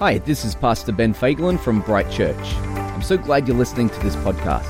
[0.00, 2.54] Hi, this is Pastor Ben Fagelin from Bright Church.
[2.64, 4.64] I'm so glad you're listening to this podcast.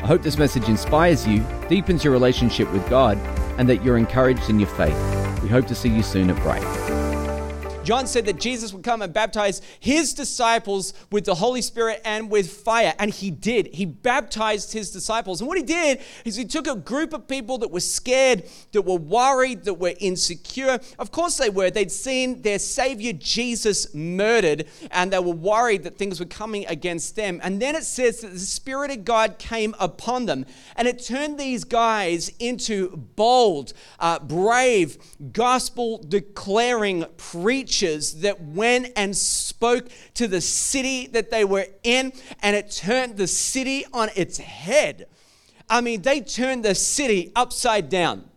[0.00, 3.18] I hope this message inspires you, deepens your relationship with God,
[3.58, 4.94] and that you're encouraged in your faith.
[5.42, 6.85] We hope to see you soon at Bright.
[7.86, 12.28] John said that Jesus would come and baptize his disciples with the Holy Spirit and
[12.28, 12.92] with fire.
[12.98, 13.68] And he did.
[13.68, 15.40] He baptized his disciples.
[15.40, 18.82] And what he did is he took a group of people that were scared, that
[18.82, 20.80] were worried, that were insecure.
[20.98, 21.70] Of course they were.
[21.70, 27.14] They'd seen their Savior Jesus murdered and they were worried that things were coming against
[27.14, 27.38] them.
[27.44, 31.38] And then it says that the Spirit of God came upon them and it turned
[31.38, 34.98] these guys into bold, uh, brave,
[35.32, 42.12] gospel declaring preachers that went and spoke to the city that they were in,
[42.42, 45.06] and it turned the city on its head.
[45.68, 48.28] I mean, they turned the city upside down.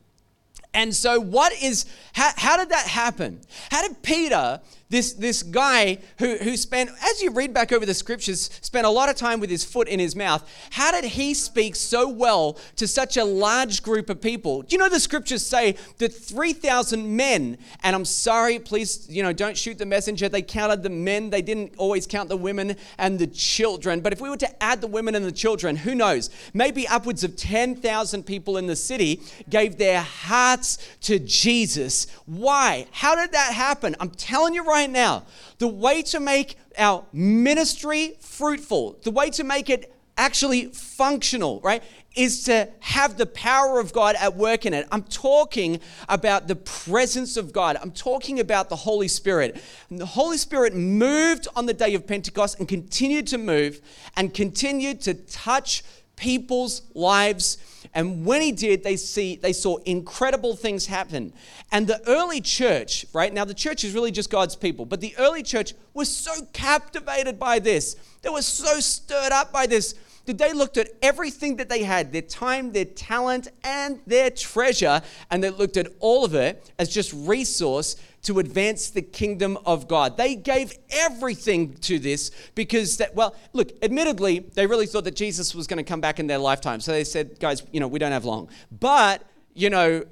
[0.73, 3.41] And so, what is, how, how did that happen?
[3.71, 7.93] How did Peter this, this guy who, who spent, as you read back over the
[7.93, 10.49] scriptures, spent a lot of time with his foot in his mouth.
[10.71, 14.63] How did he speak so well to such a large group of people?
[14.63, 19.31] Do you know the scriptures say that 3,000 men, and I'm sorry, please, you know,
[19.31, 20.27] don't shoot the messenger.
[20.27, 24.01] They counted the men, they didn't always count the women and the children.
[24.01, 26.31] But if we were to add the women and the children, who knows?
[26.55, 32.07] Maybe upwards of 10,000 people in the city gave their hearts to Jesus.
[32.25, 32.87] Why?
[32.91, 33.95] How did that happen?
[33.99, 35.23] I'm telling you right right now,
[35.57, 41.83] the way to make our ministry fruitful, the way to make it actually functional, right,
[42.15, 44.87] is to have the power of God at work in it.
[44.91, 47.77] I'm talking about the presence of God.
[47.81, 49.61] I'm talking about the Holy Spirit.
[49.89, 53.81] And the Holy Spirit moved on the day of Pentecost and continued to move
[54.15, 55.83] and continued to touch
[56.15, 57.57] people's lives
[57.93, 61.33] and when he did, they see they saw incredible things happen.
[61.71, 63.33] And the early church, right?
[63.33, 67.39] Now the church is really just God's people, but the early church was so captivated
[67.39, 67.95] by this.
[68.21, 69.95] They were so stirred up by this
[70.25, 75.01] that they looked at everything that they had, their time, their talent, and their treasure,
[75.31, 79.87] and they looked at all of it as just resource to advance the kingdom of
[79.87, 80.17] God.
[80.17, 85.55] They gave everything to this because that well, look, admittedly, they really thought that Jesus
[85.55, 86.79] was going to come back in their lifetime.
[86.81, 88.49] So they said, guys, you know, we don't have long.
[88.71, 90.05] But, you know,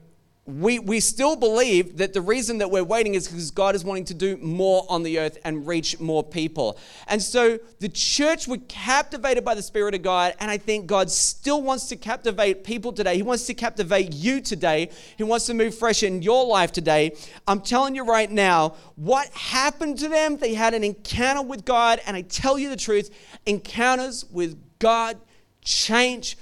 [0.48, 4.06] we, we still believe that the reason that we're waiting is because God is wanting
[4.06, 6.80] to do more on the earth and reach more people.
[7.08, 11.12] And so the church were captivated by the Spirit of God, and I think God
[11.12, 13.18] still wants to captivate people today.
[13.18, 14.90] He wants to captivate you today.
[15.18, 17.18] He wants to move fresh in your life today.
[17.46, 20.38] I'm telling you right now, what happened to them?
[20.38, 23.10] They had an encounter with God, and I tell you the truth
[23.46, 25.18] encounters with God
[25.62, 26.38] change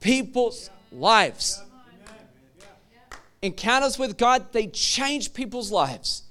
[0.00, 1.62] people's lives
[3.42, 6.24] encounters with God, they change people's lives.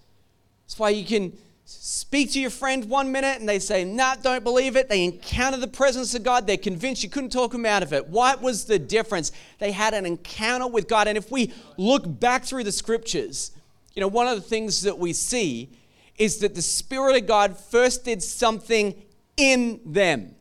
[0.66, 4.44] That's why you can speak to your friend one minute and they say, nah, don't
[4.44, 4.90] believe it.
[4.90, 6.48] They encounter the presence of God.
[6.48, 8.08] They're convinced you couldn't talk them out of it.
[8.08, 9.32] What was the difference?
[9.60, 11.08] They had an encounter with God.
[11.08, 13.52] And if we look back through the scriptures,
[13.94, 15.70] you know, one of the things that we see
[16.18, 18.96] is that the Spirit of God first did something
[19.38, 20.36] in them.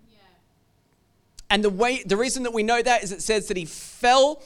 [1.51, 4.43] And the way the reason that we know that is it says that he fell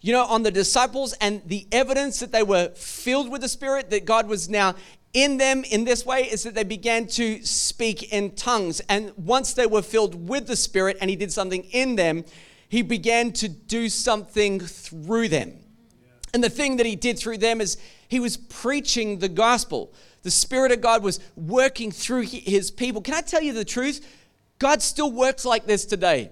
[0.00, 3.90] you know, on the disciples and the evidence that they were filled with the Spirit,
[3.90, 4.76] that God was now
[5.12, 8.80] in them in this way, is that they began to speak in tongues.
[8.88, 12.24] And once they were filled with the Spirit and He did something in them,
[12.68, 15.54] He began to do something through them.
[16.32, 17.76] And the thing that He did through them is
[18.06, 19.92] He was preaching the gospel.
[20.22, 23.00] The Spirit of God was working through His people.
[23.02, 24.06] Can I tell you the truth?
[24.60, 26.30] God still works like this today.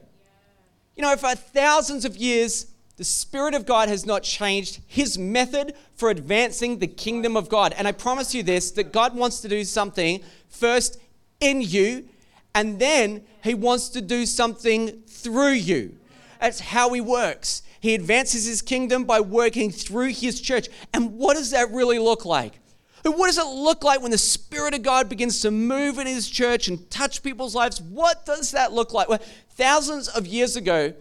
[0.94, 5.74] You know, for thousands of years, the Spirit of God has not changed his method
[5.94, 7.74] for advancing the kingdom of God.
[7.76, 10.98] And I promise you this that God wants to do something first
[11.40, 12.08] in you,
[12.54, 15.96] and then he wants to do something through you.
[16.40, 17.62] That's how he works.
[17.80, 20.68] He advances his kingdom by working through his church.
[20.94, 22.58] And what does that really look like?
[23.04, 26.28] What does it look like when the Spirit of God begins to move in his
[26.28, 27.80] church and touch people's lives?
[27.80, 29.08] What does that look like?
[29.08, 29.20] Well,
[29.50, 30.92] thousands of years ago,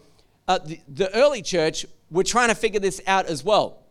[0.48, 3.84] uh, the, the early church were trying to figure this out as well.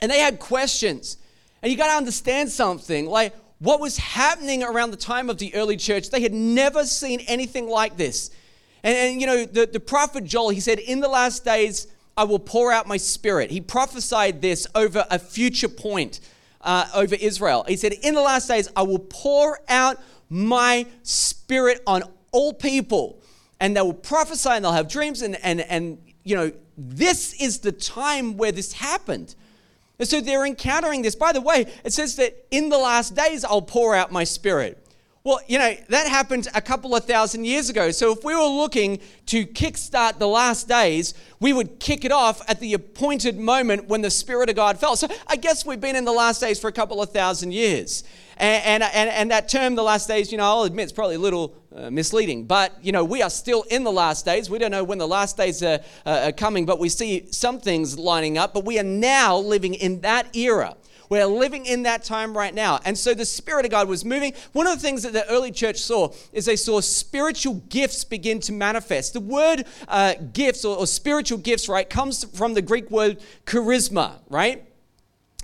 [0.00, 1.18] And they had questions.
[1.62, 5.54] And you got to understand something like what was happening around the time of the
[5.54, 6.10] early church.
[6.10, 8.30] They had never seen anything like this.
[8.82, 12.24] And, and you know, the, the prophet Joel, he said, In the last days, I
[12.24, 13.50] will pour out my spirit.
[13.50, 16.20] He prophesied this over a future point
[16.60, 17.64] uh, over Israel.
[17.66, 22.02] He said, In the last days, I will pour out my spirit on
[22.32, 23.22] all people
[23.64, 27.60] and they will prophesy and they'll have dreams and and and you know this is
[27.60, 29.34] the time where this happened.
[29.98, 31.14] And so they're encountering this.
[31.14, 34.83] By the way it says that in the last days i'll pour out my spirit
[35.26, 37.90] Well, you know, that happened a couple of thousand years ago.
[37.92, 42.42] So if we were looking to kickstart the last days, we would kick it off
[42.46, 44.96] at the appointed moment when the Spirit of God fell.
[44.96, 48.04] So I guess we've been in the last days for a couple of thousand years.
[48.36, 51.14] And, and, and, and that term, the last days, you know, I'll admit it's probably
[51.14, 52.44] a little uh, misleading.
[52.44, 54.50] But, you know, we are still in the last days.
[54.50, 57.60] We don't know when the last days are, uh, are coming, but we see some
[57.60, 58.52] things lining up.
[58.52, 60.76] But we are now living in that era
[61.14, 62.80] we're living in that time right now.
[62.84, 64.32] And so the Spirit of God was moving.
[64.52, 68.40] One of the things that the early church saw is they saw spiritual gifts begin
[68.40, 69.12] to manifest.
[69.12, 74.14] The word uh, gifts or, or spiritual gifts, right, comes from the Greek word charisma,
[74.28, 74.64] right?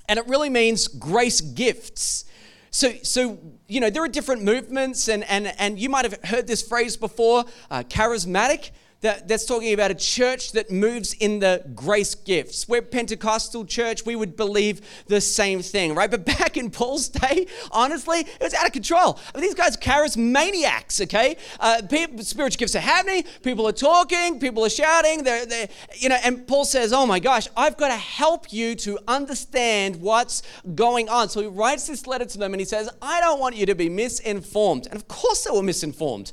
[0.08, 2.25] And it really means grace gifts.
[2.72, 3.38] So, so
[3.69, 6.96] you know, there are different movements, and, and, and you might have heard this phrase
[6.96, 12.69] before uh, charismatic that, that's talking about a church that moves in the grace gifts.
[12.69, 16.11] We're Pentecostal church, we would believe the same thing, right?
[16.11, 19.19] But back in Paul's day, honestly, it was out of control.
[19.35, 21.37] I mean, these guys are charismaniacs, okay?
[21.58, 26.08] Uh, people, spiritual gifts are happening, people are talking, people are shouting, they're, they're, you
[26.08, 30.43] know, and Paul says, oh my gosh, I've got to help you to understand what's
[30.75, 31.29] going on.
[31.31, 33.75] So he writes this letter to them and he says, I don't want you to
[33.75, 34.87] be misinformed.
[34.87, 36.32] And of course they were misinformed.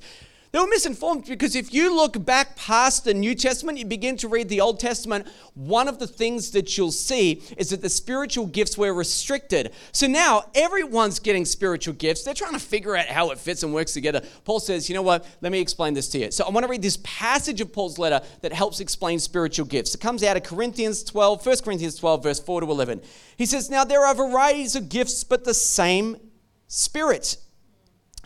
[0.57, 4.27] They were misinformed because if you look back past the New Testament, you begin to
[4.27, 8.48] read the Old Testament, one of the things that you'll see is that the spiritual
[8.48, 9.71] gifts were restricted.
[9.92, 12.24] So now everyone's getting spiritual gifts.
[12.24, 14.24] They're trying to figure out how it fits and works together.
[14.45, 15.27] Paul says, you know what?
[15.42, 16.31] Let me explain this to you.
[16.31, 19.94] So I want to read this passage of Paul's letter that helps explain spiritual gifts.
[19.94, 23.03] It comes out of Corinthians 12, 1 Corinthians 12, verse 4 to 11.
[23.38, 26.18] He says, Now there are varieties of gifts, but the same
[26.65, 27.38] Spirit.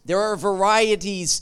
[0.06, 1.42] There are varieties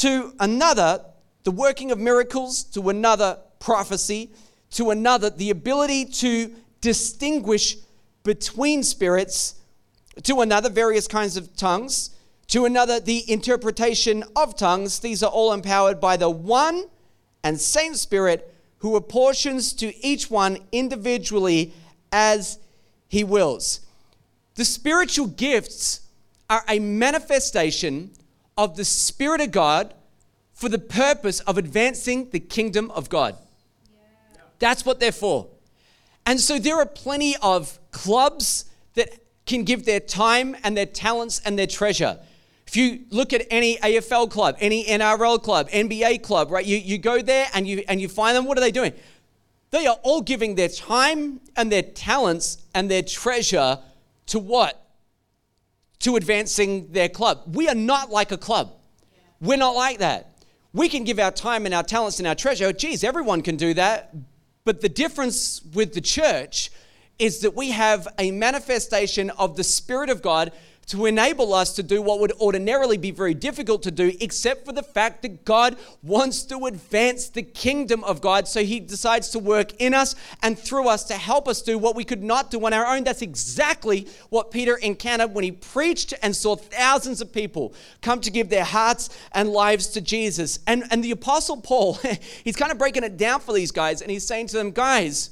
[0.00, 1.04] to another,
[1.42, 4.30] the working of miracles, to another, prophecy,
[4.70, 7.76] to another, the ability to distinguish
[8.22, 9.56] between spirits,
[10.22, 12.10] to another, various kinds of tongues,
[12.46, 15.00] to another, the interpretation of tongues.
[15.00, 16.84] These are all empowered by the one
[17.42, 21.72] and same Spirit who apportions to each one individually
[22.12, 22.58] as
[23.08, 23.80] he wills.
[24.54, 26.02] The spiritual gifts
[26.48, 28.12] are a manifestation
[28.58, 29.94] of the Spirit of God
[30.52, 33.36] for the purpose of advancing the kingdom of God.
[33.94, 34.40] Yeah.
[34.58, 35.46] That's what they're for.
[36.26, 38.64] And so there are plenty of clubs
[38.94, 39.08] that
[39.46, 42.18] can give their time and their talents and their treasure.
[42.66, 46.98] If you look at any AFL club, any NRL club, NBA club, right, you, you
[46.98, 48.92] go there and you, and you find them, what are they doing?
[49.70, 53.78] They are all giving their time and their talents and their treasure
[54.26, 54.87] to what?
[56.00, 57.42] To advancing their club.
[57.54, 58.74] We are not like a club.
[59.40, 60.44] We're not like that.
[60.72, 62.72] We can give our time and our talents and our treasure.
[62.72, 64.14] Geez, everyone can do that.
[64.64, 66.70] But the difference with the church
[67.18, 70.52] is that we have a manifestation of the Spirit of God
[70.88, 74.72] to enable us to do what would ordinarily be very difficult to do, except for
[74.72, 78.48] the fact that God wants to advance the kingdom of God.
[78.48, 81.94] So he decides to work in us and through us to help us do what
[81.94, 83.04] we could not do on our own.
[83.04, 88.30] That's exactly what Peter encountered when he preached and saw thousands of people come to
[88.30, 90.58] give their hearts and lives to Jesus.
[90.66, 91.94] And, and the Apostle Paul,
[92.44, 95.30] he's kind of breaking it down for these guys and he's saying to them, guys,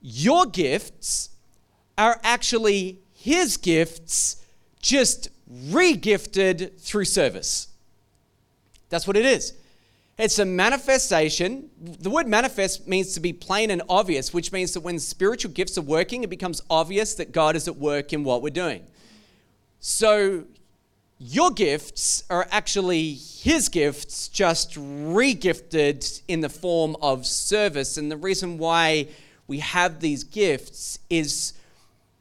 [0.00, 1.30] your gifts
[1.98, 4.36] are actually his gifts
[4.80, 7.66] just regifted through service.
[8.88, 9.52] That's what it is.
[10.16, 11.68] It's a manifestation.
[11.76, 15.76] The word manifest means to be plain and obvious, which means that when spiritual gifts
[15.76, 18.86] are working, it becomes obvious that God is at work in what we're doing.
[19.80, 20.44] So,
[21.18, 27.96] your gifts are actually His gifts, just regifted in the form of service.
[27.96, 29.08] And the reason why
[29.48, 31.54] we have these gifts is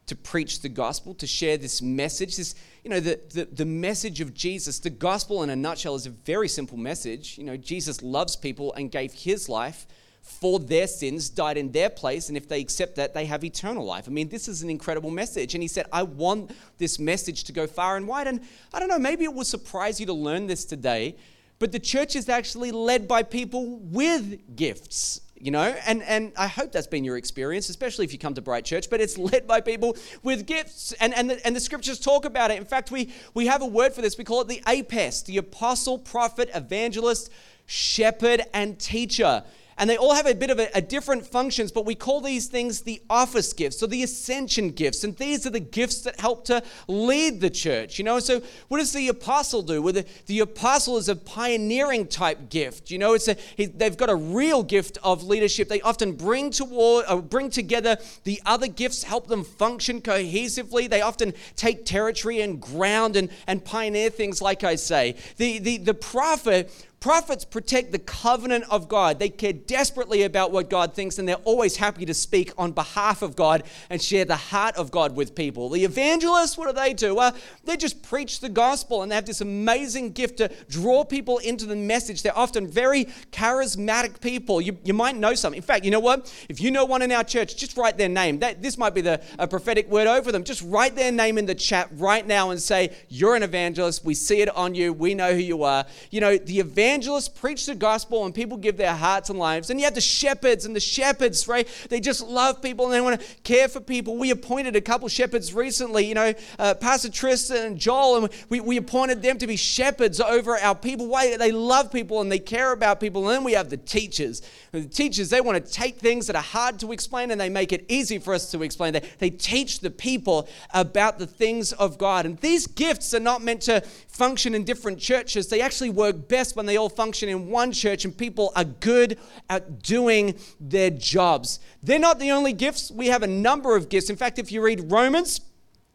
[0.08, 2.38] to preach the gospel, to share this message.
[2.38, 6.06] This, you know, the, the, the message of Jesus, the gospel in a nutshell is
[6.06, 7.38] a very simple message.
[7.38, 9.88] You know, Jesus loves people and gave his life
[10.22, 13.86] for their sins, died in their place, and if they accept that, they have eternal
[13.86, 14.06] life.
[14.08, 15.54] I mean, this is an incredible message.
[15.54, 18.28] And he said, I want this message to go far and wide.
[18.28, 18.42] And
[18.74, 21.16] I don't know, maybe it will surprise you to learn this today,
[21.60, 25.22] but the church is actually led by people with gifts.
[25.46, 28.42] You know, and, and I hope that's been your experience, especially if you come to
[28.42, 30.92] Bright Church, but it's led by people with gifts.
[30.94, 32.58] And, and, the, and the scriptures talk about it.
[32.58, 34.18] In fact, we, we have a word for this.
[34.18, 37.30] We call it the APEST, the apostle, prophet, evangelist,
[37.68, 39.44] shepherd, and teacher.
[39.77, 42.48] And they all have a bit of a, a, different functions, but we call these
[42.48, 45.03] things the office gifts or the ascension gifts.
[45.03, 48.00] And these are the gifts that help to lead the church.
[48.00, 49.82] You know, so what does the apostle do?
[49.82, 52.89] Well, the, the apostle is a pioneering type gift.
[52.89, 55.67] You know, it's a, he, they've got a real gift of leadership.
[55.67, 60.89] They often bring toward, uh, bring together the other gifts, help them function cohesively.
[60.89, 65.17] They often take territory and ground and, and pioneer things, like I say.
[65.36, 66.72] The, the, the prophet
[67.06, 69.20] Prophets protect the covenant of God.
[69.20, 73.22] They care desperately about what God thinks, and they're always happy to speak on behalf
[73.22, 75.70] of God and share the heart of God with people.
[75.70, 77.14] The evangelists, what do they do?
[77.14, 81.38] Well, they just preach the gospel, and they have this amazing gift to draw people
[81.38, 82.24] into the message.
[82.24, 84.60] They're often very charismatic people.
[84.60, 85.54] You, you might know some.
[85.54, 86.34] In fact, you know what?
[86.50, 88.40] If you know one in our church, just write their name.
[88.40, 90.44] That, this might be the, a prophetic word over them.
[90.44, 94.04] Just write their name in the chat right now and say, You're an evangelist.
[94.04, 94.92] We see it on you.
[94.92, 95.86] We know who you are.
[96.10, 99.70] You know, the evangelist evangelists preach the gospel and people give their hearts and lives.
[99.70, 101.68] And you have the shepherds, and the shepherds, right?
[101.90, 104.16] They just love people and they want to care for people.
[104.18, 108.62] We appointed a couple shepherds recently, you know, uh, Pastor Tristan and Joel, and we,
[108.62, 111.08] we appointed them to be shepherds over our people.
[111.08, 111.36] Why?
[111.36, 113.28] They love people and they care about people.
[113.28, 114.42] And then we have the teachers.
[114.72, 117.74] The teachers, they want to take things that are hard to explain and they make
[117.74, 118.94] it easy for us to explain.
[118.94, 122.25] They, they teach the people about the things of God.
[122.25, 125.50] And these gifts are not meant to function in different churches.
[125.50, 129.17] They actually work best when they all function in one church and people are good
[129.50, 131.60] at doing their jobs.
[131.84, 132.91] They're not the only gifts.
[132.91, 134.10] We have a number of gifts.
[134.10, 135.41] In fact, if you read Romans,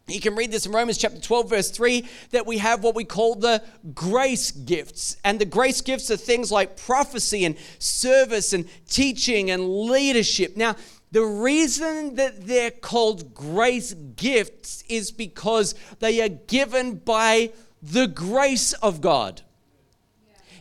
[0.07, 3.05] you can read this in Romans chapter 12, verse 3, that we have what we
[3.05, 3.63] call the
[3.95, 5.17] grace gifts.
[5.25, 10.57] And the grace gifts are things like prophecy and service and teaching and leadership.
[10.57, 10.77] Now,
[11.13, 18.73] the reason that they're called grace gifts is because they are given by the grace
[18.75, 19.43] of God.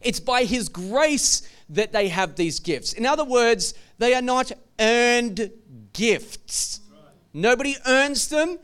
[0.02, 2.94] It's by His grace that they have these gifts.
[2.94, 5.52] In other words, they are not earned
[5.94, 6.82] gifts.
[7.34, 8.58] Nobody earns them.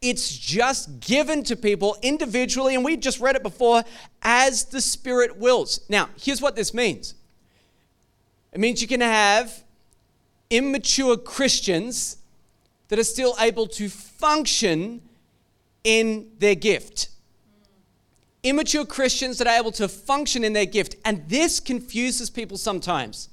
[0.00, 3.84] It's just given to people individually, and we just read it before,
[4.22, 5.80] as the Spirit wills.
[5.88, 7.14] Now, here's what this means
[8.52, 9.62] it means you can have
[10.50, 12.18] immature Christians
[12.88, 15.00] that are still able to function
[15.84, 17.08] in their gift
[18.42, 20.96] immature Christians that are able to function in their gift.
[21.04, 23.28] And this confuses people sometimes.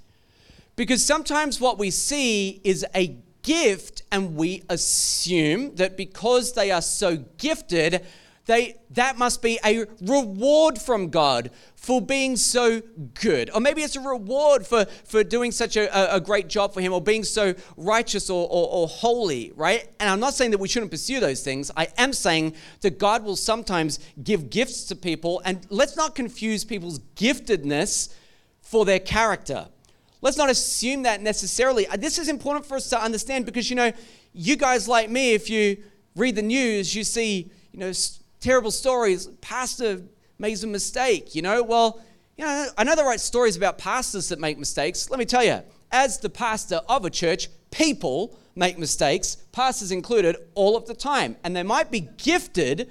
[0.76, 6.82] Because sometimes what we see is a gift, and we assume that because they are
[6.82, 8.06] so gifted,
[8.50, 12.82] they, that must be a reward from God for being so
[13.14, 13.52] good.
[13.54, 16.92] Or maybe it's a reward for, for doing such a, a great job for Him
[16.92, 19.88] or being so righteous or, or, or holy, right?
[20.00, 21.70] And I'm not saying that we shouldn't pursue those things.
[21.78, 25.44] I am saying that God will sometimes give gifts to people.
[25.46, 28.12] And let's not confuse people's giftedness
[28.64, 29.68] for their character.
[30.22, 31.86] Let's not assume that necessarily.
[31.86, 33.92] Uh, this is important for us to understand because, you know,
[34.34, 35.84] you guys like me, if you
[36.16, 37.92] read the news, you see, you know,
[38.40, 39.28] terrible stories.
[39.42, 40.02] Pastor
[40.38, 41.62] makes a mistake, you know?
[41.64, 42.02] Well,
[42.38, 45.10] you know, I know they write stories about pastors that make mistakes.
[45.10, 50.36] Let me tell you, as the pastor of a church, people make mistakes, pastors included,
[50.56, 51.36] all of the time.
[51.44, 52.90] And they might be gifted,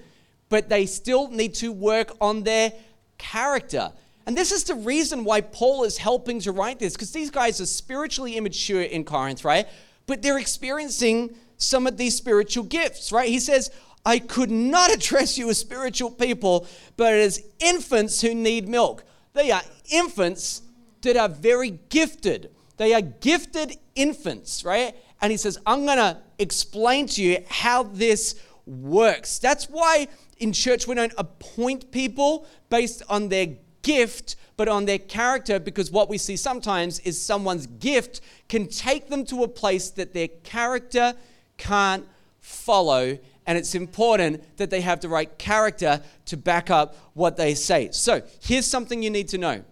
[0.48, 2.72] but they still need to work on their
[3.16, 3.92] character.
[4.26, 7.60] And this is the reason why Paul is helping to write this, because these guys
[7.60, 9.66] are spiritually immature in Corinth, right?
[10.06, 13.28] But they're experiencing some of these spiritual gifts, right?
[13.28, 13.70] He says,
[14.08, 19.04] I could not address you as spiritual people, but as infants who need milk.
[19.34, 20.62] They are infants
[21.02, 22.50] that are very gifted.
[22.78, 24.96] They are gifted infants, right?
[25.20, 29.38] And he says, I'm going to explain to you how this works.
[29.38, 33.48] That's why in church we don't appoint people based on their
[33.82, 39.08] gift, but on their character, because what we see sometimes is someone's gift can take
[39.08, 41.14] them to a place that their character
[41.58, 42.06] can't
[42.40, 47.54] follow and it's important that they have the right character to back up what they
[47.54, 47.88] say.
[47.92, 49.64] So, here's something you need to know.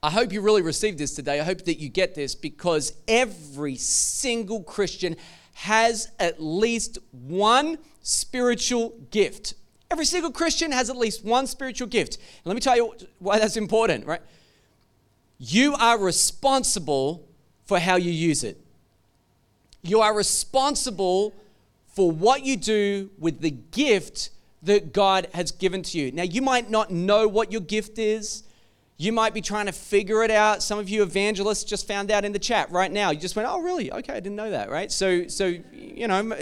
[0.00, 1.40] I hope you really received this today.
[1.40, 5.16] I hope that you get this because every single Christian
[5.54, 9.54] has at least one spiritual gift.
[9.90, 12.14] Every single Christian has at least one spiritual gift.
[12.16, 14.22] And let me tell you why that's important, right?
[15.38, 17.26] You are responsible
[17.64, 18.60] for how you use it.
[19.82, 21.34] You are responsible
[21.96, 24.28] for what you do with the gift
[24.62, 26.12] that God has given to you.
[26.12, 28.42] Now, you might not know what your gift is.
[28.98, 30.62] You might be trying to figure it out.
[30.62, 33.10] Some of you evangelists just found out in the chat right now.
[33.10, 33.90] You just went, "Oh, really?
[33.90, 34.92] Okay, I didn't know that." Right?
[34.92, 36.36] So, so you know,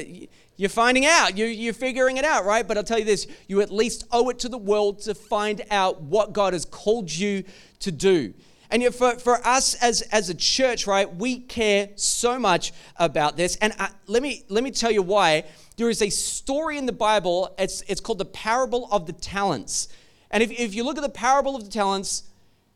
[0.56, 1.36] you're finding out.
[1.36, 2.66] You, you're figuring it out, right?
[2.66, 5.62] But I'll tell you this: you at least owe it to the world to find
[5.70, 7.44] out what God has called you
[7.80, 8.34] to do.
[8.74, 13.36] And yet for, for us as, as a church, right, we care so much about
[13.36, 13.54] this.
[13.58, 15.44] And uh, let, me, let me tell you why.
[15.76, 19.86] There is a story in the Bible, it's, it's called the parable of the talents.
[20.32, 22.24] And if, if you look at the parable of the talents,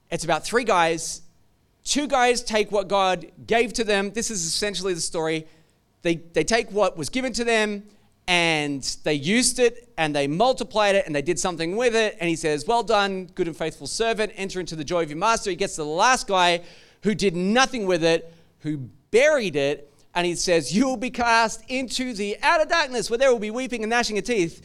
[0.09, 1.23] it's about three guys.
[1.83, 4.13] Two guys take what God gave to them.
[4.13, 5.49] This is essentially the story.
[6.03, 7.83] They, they take what was given to them
[8.29, 12.15] and they used it and they multiplied it and they did something with it.
[12.21, 15.17] And he says, Well done, good and faithful servant, enter into the joy of your
[15.17, 15.49] master.
[15.49, 16.61] He gets to the last guy
[17.03, 18.31] who did nothing with it,
[18.61, 18.77] who
[19.11, 23.33] buried it, and he says, You will be cast into the outer darkness where there
[23.33, 24.63] will be weeping and gnashing of teeth.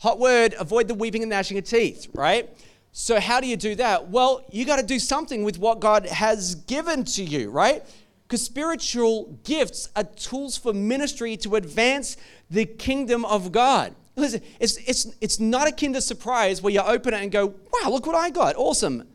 [0.00, 2.50] Hot word, avoid the weeping and gnashing of teeth, right?
[2.92, 4.10] So, how do you do that?
[4.10, 7.82] Well, you got to do something with what God has given to you, right?
[8.26, 12.16] Because spiritual gifts are tools for ministry to advance
[12.50, 13.94] the kingdom of God.
[14.16, 17.90] Listen, it's, it's, it's not a kinder surprise where you open it and go, wow,
[17.90, 18.56] look what I got.
[18.56, 19.06] Awesome.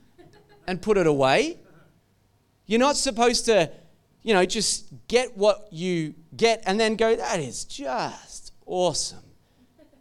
[0.65, 1.57] And put it away.
[2.67, 3.69] You're not supposed to,
[4.23, 9.23] you know, just get what you get and then go, that is just awesome.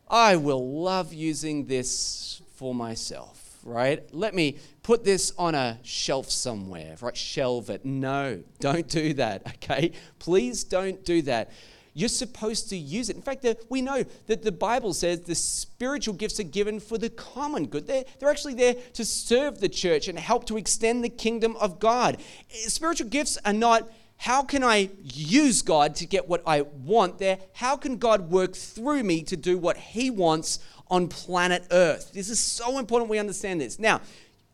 [0.08, 4.02] I will love using this for myself right?
[4.14, 4.58] Let me
[4.90, 7.16] put this on a shelf somewhere, right?
[7.16, 7.84] Shelve it.
[7.84, 9.92] No, don't do that, okay?
[10.18, 11.52] Please don't do that.
[11.94, 13.14] You're supposed to use it.
[13.14, 17.08] In fact, we know that the Bible says the spiritual gifts are given for the
[17.08, 17.86] common good.
[17.86, 21.78] They're, they're actually there to serve the church and help to extend the kingdom of
[21.78, 22.16] God.
[22.50, 27.18] Eh, spiritual gifts are not how can I use God to get what I want
[27.18, 27.38] there?
[27.52, 30.58] How can God work through me to do what He wants
[30.90, 32.12] on planet Earth.
[32.12, 33.78] This is so important we understand this.
[33.78, 34.00] Now,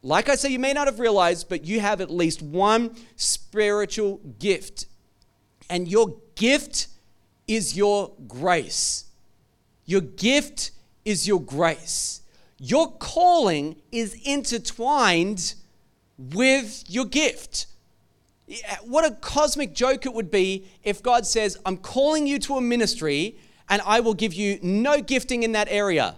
[0.02, 4.20] like I say, you may not have realized, but you have at least one spiritual
[4.38, 4.86] gift.
[5.68, 6.88] And your gift
[7.48, 9.06] is your grace.
[9.84, 10.70] Your gift
[11.04, 12.22] is your grace.
[12.58, 15.54] Your calling is intertwined
[16.18, 17.66] with your gift.
[18.84, 22.60] What a cosmic joke it would be if God says, I'm calling you to a
[22.60, 26.16] ministry and I will give you no gifting in that area.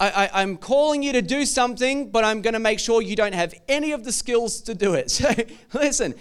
[0.00, 3.34] I, am calling you to do something, but I'm going to make sure you don't
[3.34, 5.10] have any of the skills to do it.
[5.10, 6.14] So, listen,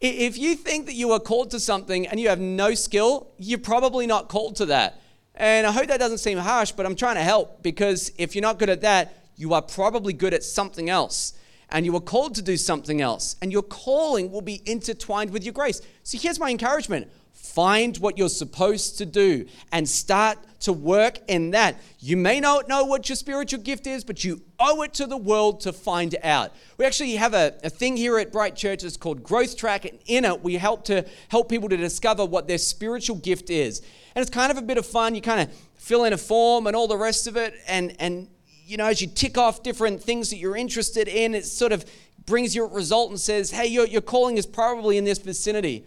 [0.00, 3.58] if you think that you are called to something and you have no skill, you're
[3.58, 5.00] probably not called to that.
[5.34, 8.42] And I hope that doesn't seem harsh, but I'm trying to help because if you're
[8.42, 11.32] not good at that, you are probably good at something else.
[11.70, 13.34] And you are called to do something else.
[13.42, 15.80] And your calling will be intertwined with your grace.
[16.04, 17.10] So here's my encouragement
[17.54, 21.76] Find what you're supposed to do and start to work in that.
[22.00, 25.16] You may not know what your spiritual gift is, but you owe it to the
[25.16, 26.52] world to find out.
[26.78, 30.00] We actually have a, a thing here at Bright Church that's called Growth Track, and
[30.06, 33.82] in it we help to help people to discover what their spiritual gift is.
[34.16, 35.14] And it's kind of a bit of fun.
[35.14, 38.26] You kind of fill in a form and all the rest of it, and and
[38.66, 41.84] you know, as you tick off different things that you're interested in, it sort of
[42.26, 45.84] brings you a result and says, hey, your, your calling is probably in this vicinity.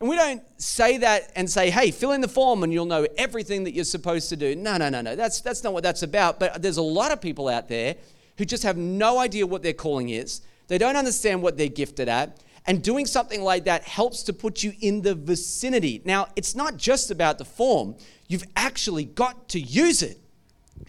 [0.00, 3.06] And we don't say that and say, hey, fill in the form and you'll know
[3.16, 4.54] everything that you're supposed to do.
[4.54, 5.16] No, no, no, no.
[5.16, 6.38] That's, that's not what that's about.
[6.38, 7.96] But there's a lot of people out there
[8.36, 10.42] who just have no idea what their calling is.
[10.68, 12.38] They don't understand what they're gifted at.
[12.66, 16.02] And doing something like that helps to put you in the vicinity.
[16.04, 17.96] Now, it's not just about the form,
[18.28, 20.20] you've actually got to use it.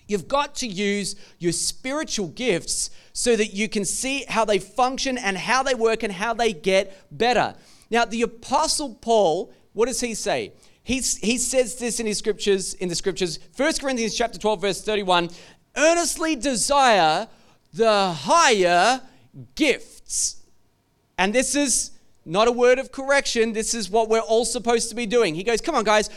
[0.07, 5.17] You've got to use your spiritual gifts so that you can see how they function
[5.17, 7.55] and how they work and how they get better.
[7.89, 10.53] Now, the Apostle Paul, what does he say?
[10.83, 14.81] He's, he says this in his scriptures, in the scriptures, 1 Corinthians chapter 12, verse
[14.81, 15.29] 31,
[15.77, 17.27] earnestly desire
[17.73, 19.01] the higher
[19.55, 20.43] gifts.
[21.17, 21.91] And this is
[22.25, 23.53] not a word of correction.
[23.53, 25.35] This is what we're all supposed to be doing.
[25.35, 26.09] He goes, Come on, guys,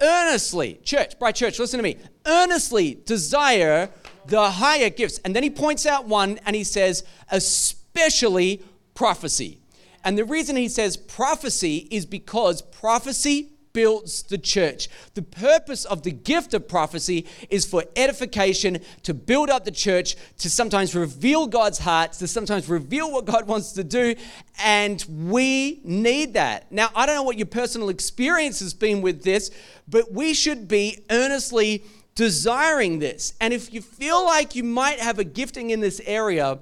[0.00, 3.90] earnestly, church, Bright Church, listen to me, earnestly desire
[4.26, 5.18] the higher gifts.
[5.24, 8.62] And then he points out one and he says, especially
[8.94, 9.60] prophecy.
[10.04, 14.88] And the reason he says prophecy is because prophecy builds the church.
[15.14, 20.16] The purpose of the gift of prophecy is for edification, to build up the church,
[20.38, 24.14] to sometimes reveal God's heart, to sometimes reveal what God wants to do.
[24.62, 26.70] And we need that.
[26.70, 29.50] Now, I don't know what your personal experience has been with this,
[29.88, 31.82] but we should be earnestly
[32.14, 33.34] desiring this.
[33.40, 36.60] And if you feel like you might have a gifting in this area,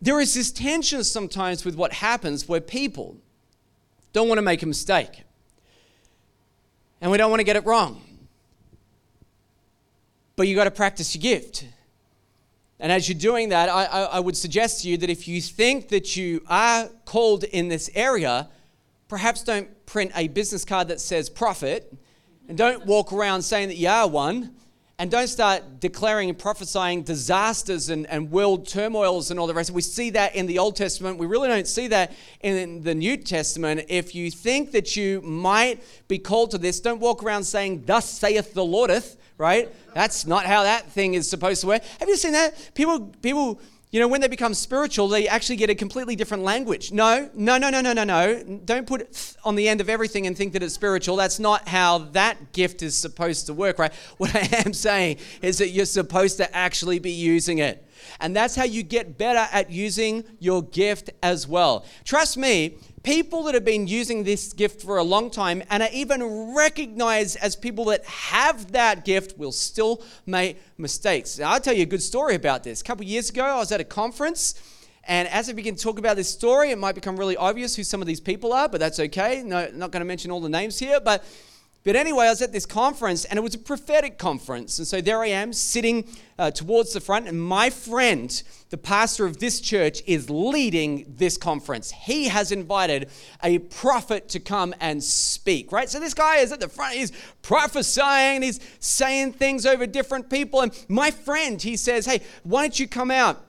[0.00, 3.16] there is this tension sometimes with what happens where people
[4.12, 5.24] don't want to make a mistake.
[7.00, 8.02] And we don't want to get it wrong.
[10.36, 11.66] But you've got to practice your gift.
[12.78, 15.40] And as you're doing that, I, I, I would suggest to you that if you
[15.40, 18.48] think that you are called in this area,
[19.08, 21.92] perhaps don't print a business card that says prophet
[22.48, 24.54] and don't walk around saying that you are one
[25.00, 29.70] and don't start declaring and prophesying disasters and, and world turmoils and all the rest.
[29.70, 31.16] We see that in the Old Testament.
[31.16, 33.86] We really don't see that in the New Testament.
[33.88, 38.10] If you think that you might be called to this, don't walk around saying, Thus
[38.10, 39.74] saith the Lordeth, right?
[39.94, 41.82] That's not how that thing is supposed to work.
[41.98, 42.74] Have you seen that?
[42.74, 43.58] People, people
[43.90, 46.92] you know, when they become spiritual, they actually get a completely different language.
[46.92, 48.60] No, no, no, no, no, no, no.
[48.64, 51.16] Don't put th on the end of everything and think that it's spiritual.
[51.16, 53.92] That's not how that gift is supposed to work, right?
[54.18, 57.84] What I am saying is that you're supposed to actually be using it.
[58.20, 61.84] And that's how you get better at using your gift as well.
[62.04, 65.88] Trust me, people that have been using this gift for a long time and are
[65.92, 71.38] even recognized as people that have that gift will still make mistakes.
[71.38, 72.80] Now, I'll tell you a good story about this.
[72.80, 74.54] A couple years ago, I was at a conference.
[75.04, 77.84] And as I begin to talk about this story, it might become really obvious who
[77.84, 79.42] some of these people are, but that's okay.
[79.42, 81.00] No, not going to mention all the names here.
[81.00, 81.24] But
[81.82, 84.78] but anyway, I was at this conference and it was a prophetic conference.
[84.78, 86.06] And so there I am sitting
[86.38, 91.36] uh, towards the front, and my friend, the pastor of this church, is leading this
[91.36, 91.90] conference.
[91.90, 93.10] He has invited
[93.42, 95.88] a prophet to come and speak, right?
[95.88, 97.12] So this guy is at the front, he's
[97.42, 100.60] prophesying, he's saying things over different people.
[100.60, 103.44] And my friend, he says, Hey, why don't you come out?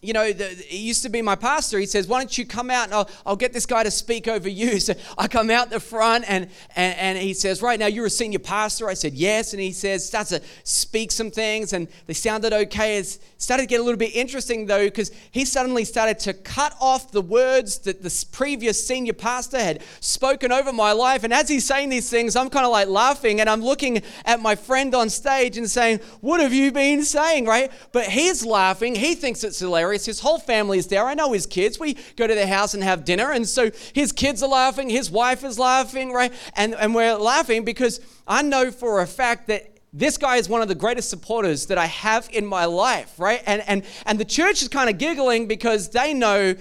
[0.00, 1.76] You know, the, he used to be my pastor.
[1.78, 4.28] He says, Why don't you come out and I'll, I'll get this guy to speak
[4.28, 4.78] over you?
[4.88, 8.10] So I come out the front and, and, and he says, Right now, you're a
[8.10, 8.88] senior pastor.
[8.88, 9.52] I said, Yes.
[9.52, 12.98] And he says, Starts to speak some things and they sounded okay.
[12.98, 16.76] It started to get a little bit interesting though, because he suddenly started to cut
[16.80, 21.24] off the words that the previous senior pastor had spoken over my life.
[21.24, 24.40] And as he's saying these things, I'm kind of like laughing and I'm looking at
[24.40, 27.46] my friend on stage and saying, What have you been saying?
[27.46, 27.72] Right?
[27.90, 28.94] But he's laughing.
[28.94, 30.06] He thinks it's hilarious hilarious.
[30.06, 31.06] His whole family is there.
[31.06, 31.78] I know his kids.
[31.78, 33.32] We go to their house and have dinner.
[33.32, 36.32] And so his kids are laughing, his wife is laughing, right?
[36.54, 40.60] And, and we're laughing because I know for a fact that this guy is one
[40.60, 43.42] of the greatest supporters that I have in my life, right?
[43.46, 46.54] And, and, and the church is kind of giggling because they know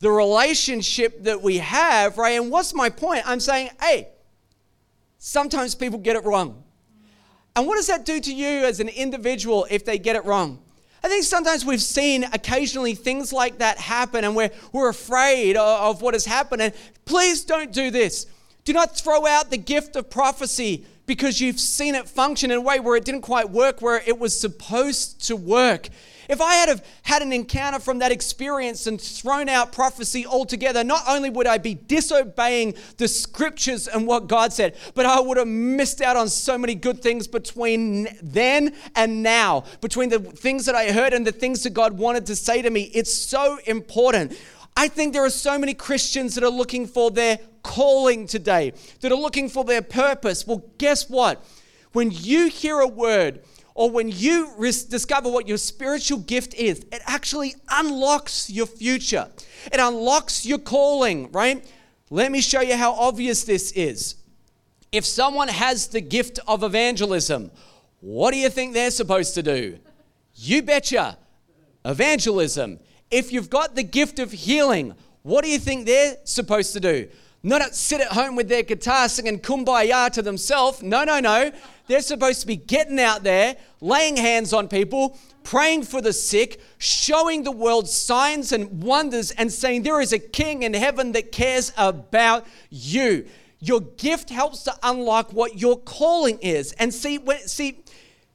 [0.00, 2.38] the relationship that we have, right?
[2.40, 3.22] And what's my point?
[3.24, 4.08] I'm saying, hey,
[5.16, 6.62] sometimes people get it wrong.
[7.56, 10.63] And what does that do to you as an individual if they get it wrong?
[11.04, 15.96] I think sometimes we've seen occasionally things like that happen and we're, we're afraid of,
[15.96, 16.62] of what has happened.
[16.62, 16.72] And
[17.04, 18.24] please don't do this.
[18.64, 22.60] Do not throw out the gift of prophecy because you've seen it function in a
[22.62, 25.90] way where it didn't quite work where it was supposed to work.
[26.28, 30.84] If I had have had an encounter from that experience and thrown out prophecy altogether,
[30.84, 35.36] not only would I be disobeying the scriptures and what God said, but I would
[35.36, 40.66] have missed out on so many good things between then and now, between the things
[40.66, 42.90] that I heard and the things that God wanted to say to me.
[42.94, 44.36] It's so important.
[44.76, 49.12] I think there are so many Christians that are looking for their calling today, that
[49.12, 50.46] are looking for their purpose.
[50.46, 51.44] Well, guess what?
[51.92, 53.40] When you hear a word,
[53.74, 54.54] or when you
[54.88, 59.28] discover what your spiritual gift is, it actually unlocks your future.
[59.72, 61.64] It unlocks your calling, right?
[62.08, 64.14] Let me show you how obvious this is.
[64.92, 67.50] If someone has the gift of evangelism,
[68.00, 69.78] what do you think they're supposed to do?
[70.36, 71.18] You betcha,
[71.84, 72.78] evangelism.
[73.10, 77.08] If you've got the gift of healing, what do you think they're supposed to do?
[77.46, 80.82] Not sit at home with their guitar singing kumbaya to themselves.
[80.82, 81.52] No, no, no.
[81.86, 86.58] They're supposed to be getting out there, laying hands on people, praying for the sick,
[86.78, 91.32] showing the world signs and wonders, and saying, There is a king in heaven that
[91.32, 93.26] cares about you.
[93.60, 96.72] Your gift helps to unlock what your calling is.
[96.72, 97.80] And see, when, see,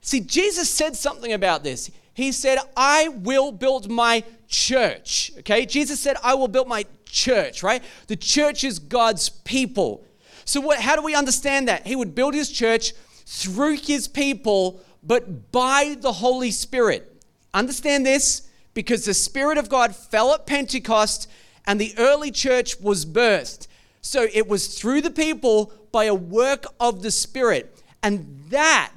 [0.01, 1.89] see, Jesus said something about this.
[2.13, 5.31] He said, I will build my church.
[5.39, 5.65] Okay?
[5.65, 7.83] Jesus said, I will build my church, right?
[8.07, 10.05] The church is God's people.
[10.45, 11.85] So, what, how do we understand that?
[11.85, 12.93] He would build his church
[13.25, 17.05] through his people, but by the Holy Spirit.
[17.53, 21.29] Understand this because the Spirit of God fell at Pentecost
[21.65, 23.67] and the early church was birthed.
[24.01, 27.83] So it was through the people by a work of the Spirit.
[28.01, 28.91] And that,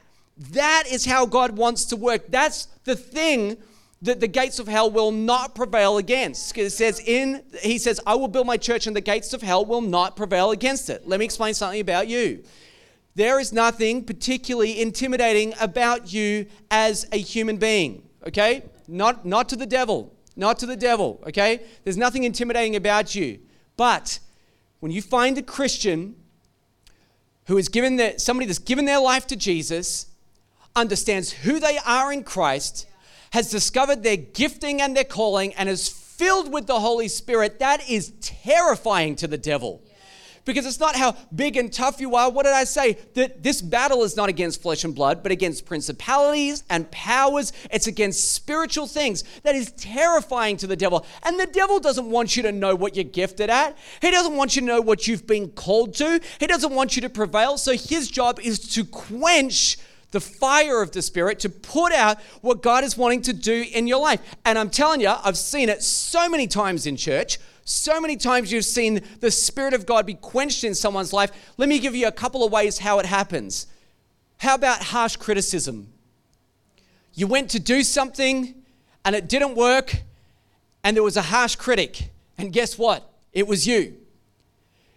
[0.53, 2.27] that is how God wants to work.
[2.29, 3.57] That's the thing
[4.03, 6.59] that the gates of hell will not prevail against.
[6.59, 9.65] It says in he says, I will build my church and the gates of hell
[9.65, 11.07] will not prevail against it.
[11.07, 12.43] Let me explain something about you.
[13.15, 18.65] There is nothing particularly intimidating about you as a human being, okay?
[18.89, 21.61] Not, not to the devil, not to the devil, okay?
[21.85, 23.39] There's nothing intimidating about you.
[23.77, 24.19] But
[24.81, 26.17] when you find a Christian
[27.47, 30.07] who is given their, somebody that's given their life to Jesus,
[30.75, 32.87] understands who they are in Christ,
[33.33, 37.89] has discovered their gifting and their calling and is filled with the Holy Spirit, that
[37.89, 39.83] is terrifying to the devil
[40.45, 42.31] because it's not how big and tough you are.
[42.31, 42.99] What did I say?
[43.15, 47.53] That this battle is not against flesh and blood, but against principalities and powers.
[47.71, 49.25] It's against spiritual things.
[49.43, 51.07] That is terrifying to the devil.
[51.23, 54.57] And the devil doesn't want you to know what you're gifted at, he doesn't want
[54.57, 57.59] you to know what you've been called to, he doesn't want you to prevail.
[57.59, 59.79] So his job is to quench
[60.13, 63.87] the fire of the Spirit to put out what God is wanting to do in
[63.87, 64.21] your life.
[64.45, 67.39] And I'm telling you, I've seen it so many times in church.
[67.65, 71.31] So many times you've seen the Spirit of God be quenched in someone's life.
[71.57, 73.67] Let me give you a couple of ways how it happens.
[74.39, 75.89] How about harsh criticism?
[77.15, 78.55] You went to do something
[79.05, 79.97] and it didn't work,
[80.85, 82.11] and there was a harsh critic.
[82.39, 83.11] And guess what?
[83.33, 83.97] It was you.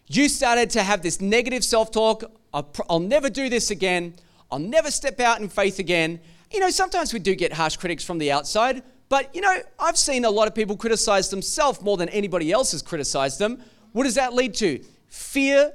[0.08, 2.24] You started to have this negative self talk
[2.90, 4.14] I'll never do this again.
[4.56, 6.18] I'll never step out in faith again.
[6.50, 9.98] You know, sometimes we do get harsh critics from the outside, but, you know, I've
[9.98, 13.62] seen a lot of people criticize themselves more than anybody else has criticized them.
[13.92, 14.82] What does that lead to?
[15.08, 15.74] Fear,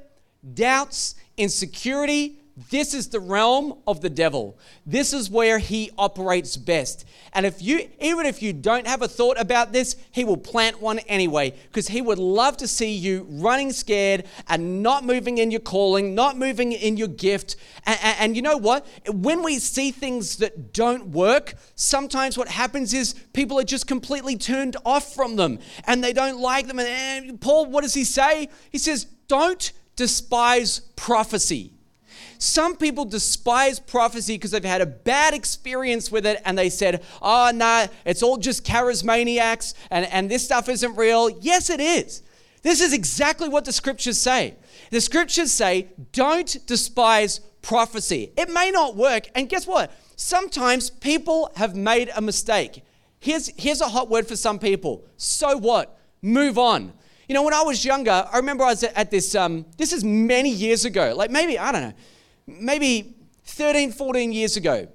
[0.55, 4.57] doubts, insecurity, this is the realm of the devil.
[4.85, 7.05] This is where he operates best.
[7.33, 10.81] And if you even if you don't have a thought about this, he will plant
[10.81, 15.49] one anyway because he would love to see you running scared and not moving in
[15.49, 17.55] your calling, not moving in your gift.
[17.85, 18.85] And, and, and you know what?
[19.07, 24.35] When we see things that don't work, sometimes what happens is people are just completely
[24.35, 26.79] turned off from them and they don't like them.
[26.79, 28.49] And eh, Paul, what does he say?
[28.71, 31.71] He says, "Don't despise prophecy."
[32.41, 37.03] Some people despise prophecy because they've had a bad experience with it and they said,
[37.21, 41.29] oh, nah, it's all just charismaniacs and, and this stuff isn't real.
[41.29, 42.23] Yes, it is.
[42.63, 44.55] This is exactly what the scriptures say.
[44.89, 48.31] The scriptures say, don't despise prophecy.
[48.35, 49.29] It may not work.
[49.35, 49.91] And guess what?
[50.15, 52.83] Sometimes people have made a mistake.
[53.19, 55.05] Here's, here's a hot word for some people.
[55.15, 55.95] So what?
[56.23, 56.93] Move on.
[57.27, 60.03] You know, when I was younger, I remember I was at this, um, this is
[60.03, 61.93] many years ago, like maybe, I don't know,
[62.59, 64.87] maybe 13, 14 years ago,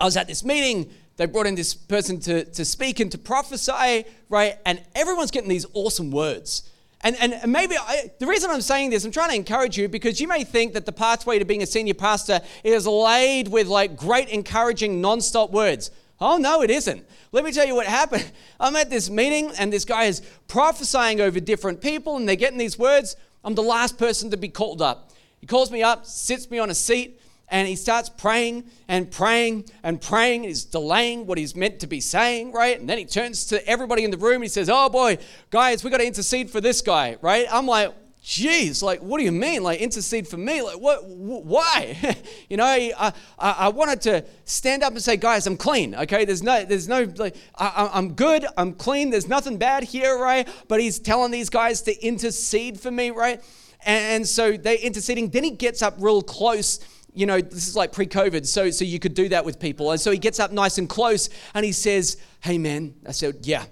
[0.00, 0.90] I was at this meeting.
[1.16, 4.56] They brought in this person to, to speak and to prophesy, right?
[4.64, 6.70] And everyone's getting these awesome words.
[7.02, 10.20] And, and maybe I, the reason I'm saying this, I'm trying to encourage you because
[10.20, 13.96] you may think that the pathway to being a senior pastor is laid with like
[13.96, 15.90] great, encouraging, non-stop words.
[16.20, 17.06] Oh, no, it isn't.
[17.32, 18.30] Let me tell you what happened.
[18.60, 22.58] I'm at this meeting and this guy is prophesying over different people and they're getting
[22.58, 23.16] these words.
[23.42, 25.09] I'm the last person to be called up.
[25.40, 29.64] He calls me up, sits me on a seat, and he starts praying and praying
[29.82, 30.44] and praying.
[30.44, 32.78] He's delaying what he's meant to be saying, right?
[32.78, 35.18] And then he turns to everybody in the room and he says, Oh boy,
[35.50, 37.46] guys, we got to intercede for this guy, right?
[37.50, 39.62] I'm like, Jeez, like, what do you mean?
[39.62, 40.60] Like, intercede for me?
[40.60, 41.06] Like, what?
[41.06, 41.96] why?
[42.50, 42.92] you know, I,
[43.38, 45.94] I, I, wanted to stand up and say, guys, I'm clean.
[45.94, 48.44] Okay, there's no, there's no, like, I, I'm good.
[48.58, 49.08] I'm clean.
[49.08, 50.46] There's nothing bad here, right?
[50.68, 53.42] But he's telling these guys to intercede for me, right?
[53.84, 55.30] And so they're interceding.
[55.30, 56.80] Then he gets up real close.
[57.14, 59.90] You know, this is like pre COVID, so, so you could do that with people.
[59.90, 62.94] And so he gets up nice and close and he says, Hey, man.
[63.06, 63.64] I said, Yeah.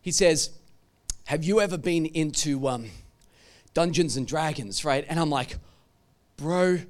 [0.00, 0.50] He says,
[1.24, 2.90] Have you ever been into um,
[3.74, 5.04] Dungeons and Dragons, right?
[5.08, 5.58] And I'm like,
[6.36, 6.80] Bro,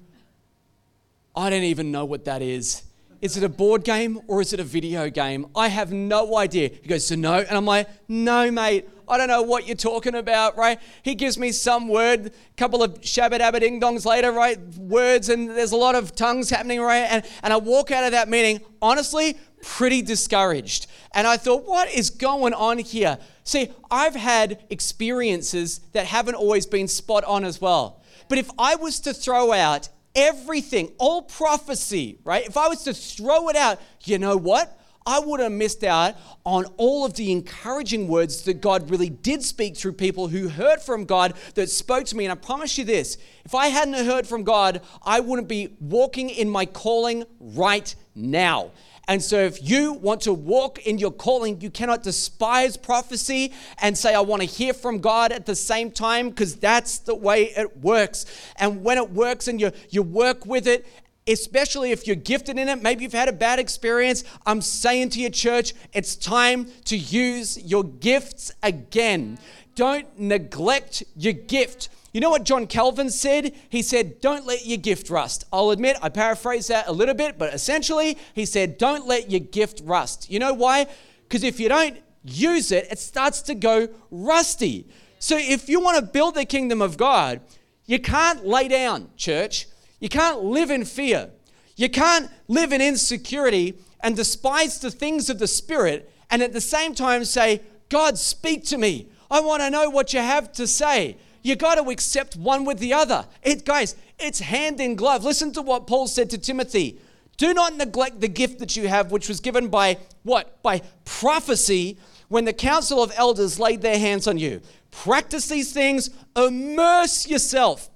[1.34, 2.82] I don't even know what that is.
[3.22, 5.46] Is it a board game or is it a video game?
[5.56, 6.70] I have no idea.
[6.82, 7.34] He goes, So no.
[7.34, 8.88] And I'm like, No, mate.
[9.08, 10.80] I don't know what you're talking about, right?
[11.02, 14.58] He gives me some word, a couple of shabba dabba ding dongs later, right?
[14.76, 17.06] Words, and there's a lot of tongues happening, right?
[17.10, 20.86] And, and I walk out of that meeting, honestly, pretty discouraged.
[21.14, 23.18] And I thought, what is going on here?
[23.44, 28.02] See, I've had experiences that haven't always been spot on as well.
[28.28, 32.46] But if I was to throw out everything, all prophecy, right?
[32.46, 34.80] If I was to throw it out, you know what?
[35.06, 39.42] I would have missed out on all of the encouraging words that God really did
[39.42, 42.24] speak through people who heard from God that spoke to me.
[42.24, 46.28] And I promise you this if I hadn't heard from God, I wouldn't be walking
[46.28, 48.72] in my calling right now.
[49.08, 53.96] And so, if you want to walk in your calling, you cannot despise prophecy and
[53.96, 57.44] say, I want to hear from God at the same time, because that's the way
[57.56, 58.26] it works.
[58.56, 60.84] And when it works and you, you work with it
[61.26, 62.82] especially if you're gifted in it.
[62.82, 64.24] Maybe you've had a bad experience.
[64.44, 69.38] I'm saying to your church, it's time to use your gifts again.
[69.74, 71.88] Don't neglect your gift.
[72.12, 73.52] You know what John Calvin said?
[73.68, 75.44] He said, Don't let your gift rust.
[75.52, 79.40] I'll admit, I paraphrase that a little bit, but essentially, he said, Don't let your
[79.40, 80.30] gift rust.
[80.30, 80.86] You know why?
[81.28, 84.86] Because if you don't use it, it starts to go rusty.
[85.18, 87.40] So if you want to build the kingdom of God,
[87.84, 89.66] you can't lay down, church.
[89.98, 91.30] You can't live in fear.
[91.76, 96.60] You can't live in insecurity and despise the things of the Spirit, and at the
[96.60, 99.08] same time say, God, speak to me.
[99.30, 101.16] I want to know what you have to say.
[101.42, 103.26] You got to accept one with the other.
[103.42, 105.24] It, guys, it's hand in glove.
[105.24, 106.98] Listen to what Paul said to Timothy.
[107.36, 110.62] Do not neglect the gift that you have, which was given by what?
[110.62, 114.60] By prophecy when the council of elders laid their hands on you.
[114.90, 117.90] Practice these things, immerse yourself.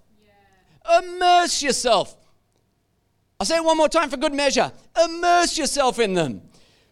[0.99, 2.17] Immerse yourself.
[3.39, 4.71] I'll say it one more time for good measure.
[5.03, 6.43] Immerse yourself in them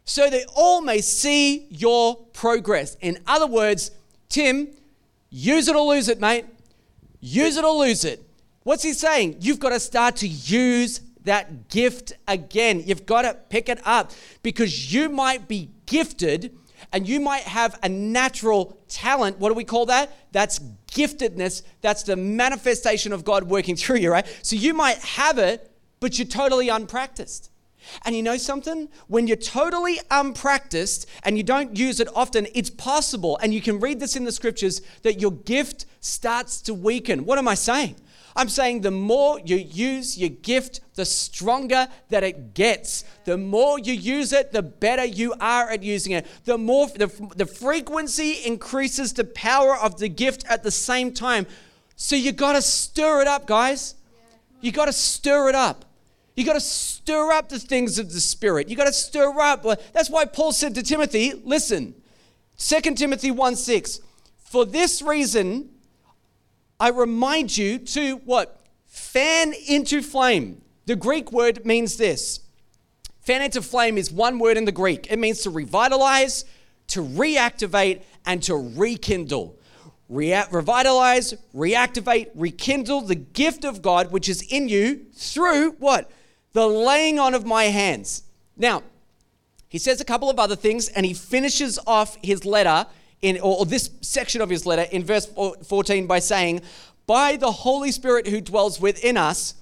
[0.04, 2.96] so that all may see your progress.
[3.02, 3.90] In other words,
[4.30, 4.68] Tim,
[5.28, 6.46] use it or lose it, mate.
[7.20, 8.24] Use it or lose it.
[8.62, 9.36] What's he saying?
[9.40, 12.82] You've got to start to use that gift again.
[12.86, 16.56] You've got to pick it up because you might be gifted
[16.92, 19.38] and you might have a natural talent.
[19.38, 20.10] What do we call that?
[20.32, 20.58] That's
[20.98, 21.62] giftedness.
[21.80, 24.26] That's the manifestation of God working through you, right?
[24.42, 27.50] So you might have it, but you're totally unpracticed.
[28.04, 28.88] And you know something?
[29.06, 33.80] When you're totally unpracticed and you don't use it often, it's possible, and you can
[33.80, 37.24] read this in the scriptures, that your gift starts to weaken.
[37.24, 37.96] What am I saying?
[38.38, 43.04] I'm saying the more you use your gift, the stronger that it gets.
[43.24, 46.24] The more you use it, the better you are at using it.
[46.44, 51.48] The more the, the frequency increases the power of the gift at the same time.
[51.96, 53.96] So you got to stir it up, guys.
[54.60, 55.84] You got to stir it up.
[56.36, 58.68] You got to stir up the things of the Spirit.
[58.68, 59.64] You got to stir up.
[59.92, 61.92] That's why Paul said to Timothy, listen,
[62.58, 63.98] 2 Timothy 1 6,
[64.36, 65.70] for this reason,
[66.80, 68.60] I remind you to what?
[68.86, 70.62] Fan into flame.
[70.86, 72.40] The Greek word means this.
[73.20, 75.10] Fan into flame is one word in the Greek.
[75.10, 76.44] It means to revitalize,
[76.88, 79.58] to reactivate, and to rekindle.
[80.08, 86.10] Re- revitalize, reactivate, rekindle the gift of God which is in you through what?
[86.52, 88.24] the laying on of my hands.
[88.56, 88.82] Now,
[89.68, 92.86] he says a couple of other things and he finishes off his letter
[93.22, 96.62] in or, this section of his letter in verse 14 by saying,
[97.06, 99.54] "By the Holy Spirit who dwells within us,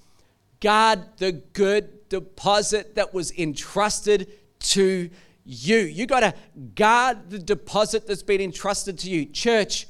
[0.61, 5.11] guard the good deposit that was entrusted to
[5.45, 5.79] you.
[5.79, 6.35] You got to
[6.75, 9.27] guard the deposit that's been entrusted to you.
[9.27, 9.87] Church,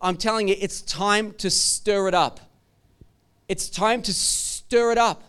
[0.00, 2.40] I'm telling you, it's time to stir it up.
[3.48, 5.22] It's time to stir it up.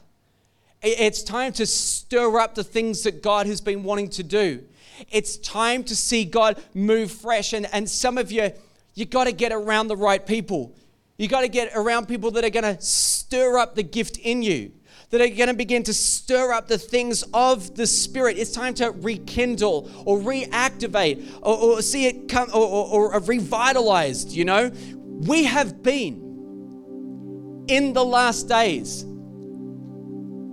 [0.82, 4.64] It's time to stir up the things that God has been wanting to do.
[5.10, 7.54] It's time to see God move fresh.
[7.54, 8.52] And, and some of you,
[8.94, 10.76] you got to get around the right people.
[11.18, 14.44] You got to get around people that are going to stir up the gift in
[14.44, 14.72] you,
[15.10, 18.38] that are going to begin to stir up the things of the Spirit.
[18.38, 24.32] It's time to rekindle or reactivate or, or see it come or, or, or revitalized,
[24.32, 24.72] you know.
[25.00, 29.06] We have been in the last days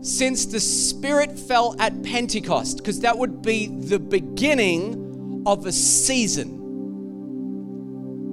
[0.04, 6.60] since the Spirit fell at Pentecost, because that would be the beginning of a season.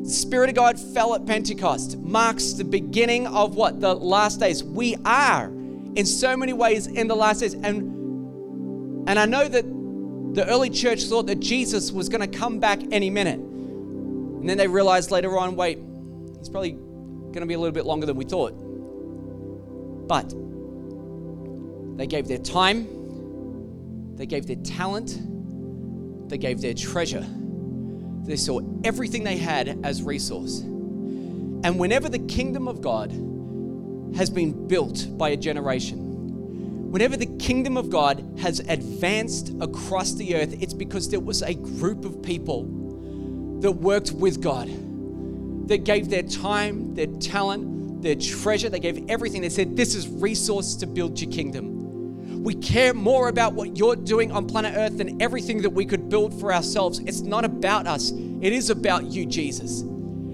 [0.03, 3.79] The Spirit of God fell at Pentecost, marks the beginning of what?
[3.79, 4.61] The last days.
[4.61, 7.53] We are, in so many ways, in the last days.
[7.53, 12.59] And, and I know that the early church thought that Jesus was going to come
[12.59, 13.39] back any minute.
[13.39, 15.79] And then they realized later on wait,
[16.37, 18.51] he's probably going to be a little bit longer than we thought.
[20.09, 20.33] But
[22.01, 22.87] they gave their time,
[24.15, 25.19] they gave their talent,
[26.31, 27.23] they gave their treasure.
[28.23, 30.61] They saw everything they had as resource.
[30.61, 33.11] And whenever the kingdom of God
[34.15, 40.37] has been built by a generation, whenever the kingdom of God has advanced across the
[40.37, 42.63] earth, it's because there was a group of people
[43.61, 44.69] that worked with God,
[45.67, 49.43] that gave their time, their talent, their treasure, they gave everything.
[49.43, 51.80] They said, This is resource to build your kingdom.
[52.41, 56.09] We care more about what you're doing on planet Earth than everything that we could
[56.09, 56.99] build for ourselves.
[56.99, 59.83] It's not about us, it is about you, Jesus.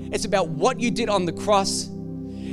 [0.10, 1.90] It's about what you did on the cross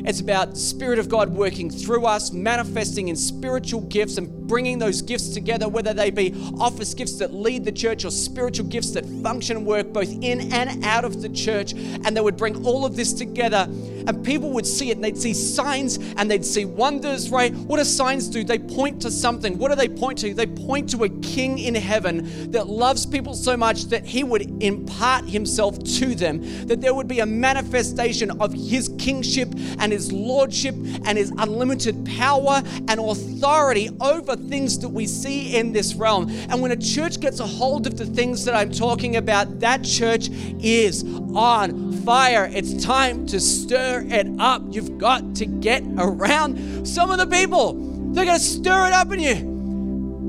[0.05, 5.01] it's about Spirit of God working through us, manifesting in spiritual gifts and bringing those
[5.01, 9.07] gifts together, whether they be office gifts that lead the church or spiritual gifts that
[9.23, 11.73] function and work both in and out of the church.
[11.73, 13.67] And they would bring all of this together,
[14.07, 17.55] and people would see it and they'd see signs and they'd see wonders, right?
[17.55, 18.45] What do signs do?
[18.45, 19.59] They point to something.
[19.59, 20.35] What do they point to?
[20.35, 24.63] They point to a king in heaven that loves people so much that he would
[24.63, 29.49] impart himself to them, that there would be a manifestation of his kingship
[29.79, 35.73] and his lordship and his unlimited power and authority over things that we see in
[35.73, 36.29] this realm.
[36.49, 39.85] And when a church gets a hold of the things that I'm talking about, that
[39.85, 40.29] church
[40.61, 42.51] is on fire.
[42.53, 44.63] It's time to stir it up.
[44.71, 47.75] You've got to get around some of the people.
[48.13, 49.54] They're going to stir it up in you.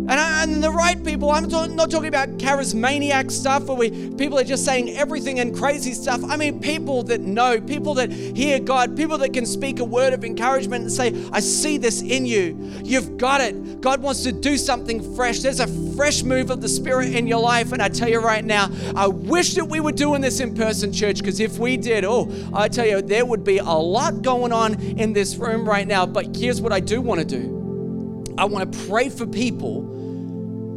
[0.07, 4.37] And, I, and the right people, I'm not talking about charismaniac stuff where we, people
[4.37, 6.21] are just saying everything and crazy stuff.
[6.23, 10.13] I mean, people that know, people that hear God, people that can speak a word
[10.13, 12.55] of encouragement and say, I see this in you.
[12.83, 13.81] You've got it.
[13.81, 15.39] God wants to do something fresh.
[15.39, 17.71] There's a fresh move of the Spirit in your life.
[17.71, 20.93] And I tell you right now, I wish that we were doing this in person,
[20.93, 24.53] church, because if we did, oh, I tell you, there would be a lot going
[24.53, 26.05] on in this room right now.
[26.05, 29.94] But here's what I do want to do I want to pray for people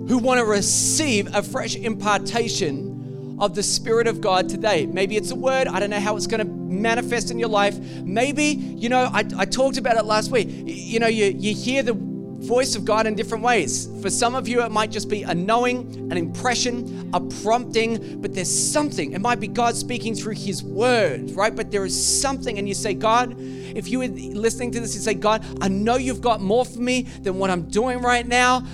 [0.08, 4.86] who want to receive a fresh impartation of the Spirit of God today.
[4.86, 7.78] Maybe it's a word, I don't know how it's going to manifest in your life.
[7.78, 10.48] Maybe, you know, I, I talked about it last week.
[10.50, 13.88] You know, you, you hear the voice of God in different ways.
[14.00, 18.34] For some of you, it might just be a knowing, an impression, a prompting, but
[18.34, 19.12] there's something.
[19.12, 21.54] It might be God speaking through His Word, right?
[21.54, 25.00] But there is something, and you say, God, if you were listening to this, you
[25.00, 28.64] say, God, I know you've got more for me than what I'm doing right now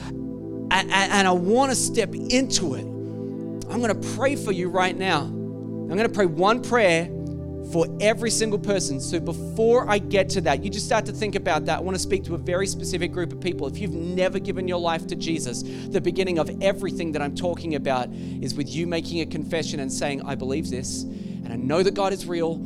[0.71, 2.85] and, and I want to step into it,
[3.71, 5.23] I'm going to pray for you right now.
[5.23, 7.09] I'm going to pray one prayer
[7.73, 9.01] for every single person.
[9.01, 11.79] So before I get to that, you just start to think about that.
[11.79, 13.67] I want to speak to a very specific group of people.
[13.67, 17.75] If you've never given your life to Jesus, the beginning of everything that I'm talking
[17.75, 21.83] about is with you making a confession and saying, I believe this, and I know
[21.83, 22.57] that God is real,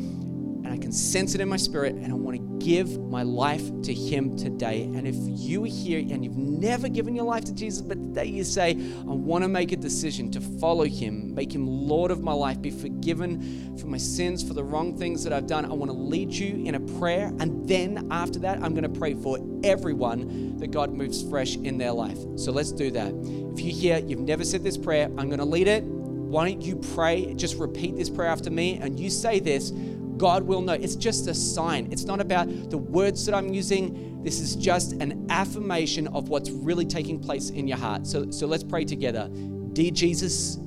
[0.78, 4.36] can sense it in my spirit, and I want to give my life to Him
[4.36, 4.82] today.
[4.82, 8.26] And if you are here and you've never given your life to Jesus, but today
[8.26, 12.22] you say, I want to make a decision to follow Him, make Him Lord of
[12.22, 15.74] my life, be forgiven for my sins, for the wrong things that I've done, I
[15.74, 17.32] want to lead you in a prayer.
[17.38, 21.78] And then after that, I'm going to pray for everyone that God moves fresh in
[21.78, 22.18] their life.
[22.36, 23.12] So let's do that.
[23.54, 25.84] If you're here, you've never said this prayer, I'm going to lead it.
[25.84, 27.32] Why don't you pray?
[27.34, 29.70] Just repeat this prayer after me, and you say this
[30.18, 30.74] God will know.
[30.74, 31.88] It's just a sign.
[31.92, 34.22] It's not about the words that I'm using.
[34.22, 38.06] This is just an affirmation of what's really taking place in your heart.
[38.06, 39.30] So, so let's pray together.
[39.72, 40.58] Dear Jesus,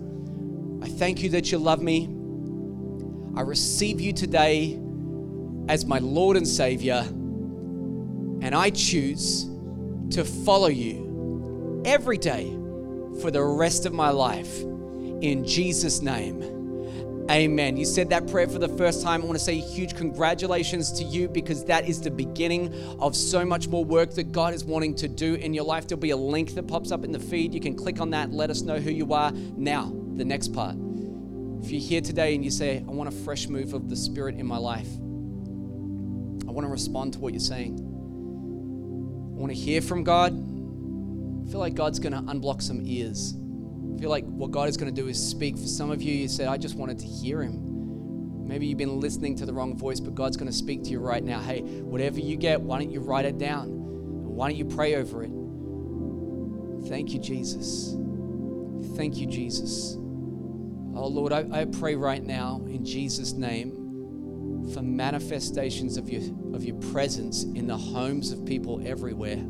[0.82, 2.06] I thank you that you love me.
[3.36, 4.80] I receive you today
[5.68, 9.50] as my Lord and Savior, and I choose
[10.12, 12.52] to follow you every day
[13.22, 14.62] for the rest of my life.
[14.62, 16.61] In Jesus' name.
[17.30, 17.78] Amen.
[17.78, 19.22] You said that prayer for the first time.
[19.22, 23.46] I want to say huge congratulations to you because that is the beginning of so
[23.46, 25.88] much more work that God is wanting to do in your life.
[25.88, 27.54] There'll be a link that pops up in the feed.
[27.54, 29.32] You can click on that, let us know who you are.
[29.32, 30.76] Now, the next part.
[31.64, 34.36] If you're here today and you say, I want a fresh move of the Spirit
[34.36, 34.90] in my life,
[36.48, 37.78] I want to respond to what you're saying.
[39.36, 40.34] I want to hear from God.
[40.34, 43.36] I feel like God's going to unblock some ears
[44.02, 45.56] feel like what God is going to do is speak.
[45.56, 48.48] For some of you, you said, I just wanted to hear Him.
[48.48, 51.00] Maybe you've been listening to the wrong voice, but God's going to speak to you
[51.00, 51.40] right now.
[51.40, 53.66] Hey, whatever you get, why don't you write it down?
[53.66, 55.30] And Why don't you pray over it?
[56.90, 57.96] Thank you, Jesus.
[58.98, 59.94] Thank you, Jesus.
[60.96, 66.24] Oh, Lord, I, I pray right now in Jesus' name for manifestations of your,
[66.56, 69.46] of your presence in the homes of people everywhere.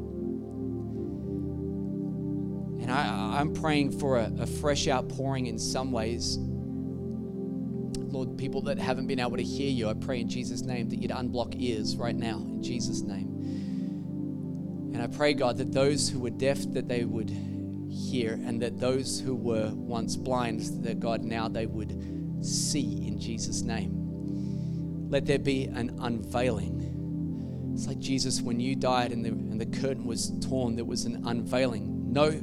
[3.42, 6.38] I'm praying for a, a fresh outpouring in some ways.
[6.40, 11.02] Lord, people that haven't been able to hear you, I pray in Jesus' name that
[11.02, 14.92] you'd unblock ears right now, in Jesus' name.
[14.94, 17.32] And I pray, God, that those who were deaf, that they would
[17.90, 23.20] hear, and that those who were once blind, that God, now they would see in
[23.20, 25.10] Jesus' name.
[25.10, 27.72] Let there be an unveiling.
[27.74, 31.06] It's like Jesus, when you died and the, and the curtain was torn, there was
[31.06, 32.14] an unveiling.
[32.14, 32.40] No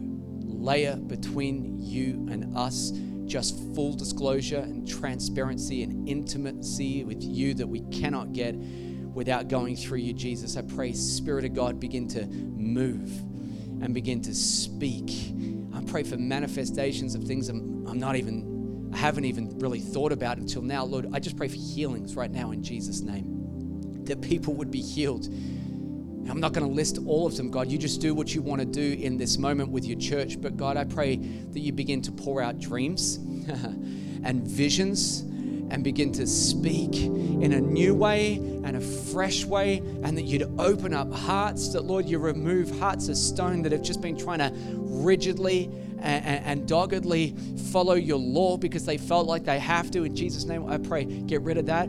[0.59, 2.91] layer between you and us,
[3.27, 9.77] just full disclosure and transparency and intimacy with you that we cannot get without going
[9.77, 10.57] through you, Jesus.
[10.57, 13.11] I pray, Spirit of God, begin to move
[13.83, 15.35] and begin to speak.
[15.75, 20.13] I pray for manifestations of things I'm, I'm not even, I haven't even really thought
[20.13, 20.85] about until now.
[20.85, 24.05] Lord, I just pray for healings right now in Jesus' name.
[24.05, 25.29] That people would be healed
[26.29, 27.71] I'm not going to list all of them, God.
[27.71, 30.41] You just do what you want to do in this moment with your church.
[30.41, 33.17] But God, I pray that you begin to pour out dreams
[34.25, 35.21] and visions
[35.71, 40.51] and begin to speak in a new way and a fresh way, and that you'd
[40.59, 44.39] open up hearts, that, Lord, you remove hearts of stone that have just been trying
[44.39, 45.71] to rigidly
[46.01, 47.35] and, and, doggedly
[47.73, 50.05] follow your law because they felt like they have to.
[50.05, 51.89] In Jesus' name, I pray, get rid of that